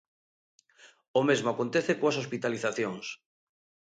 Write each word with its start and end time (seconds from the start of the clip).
O 1.19 1.21
mesmo 1.29 1.47
acontece 1.53 1.93
coas 1.99 2.19
hospitalizacións. 2.21 3.05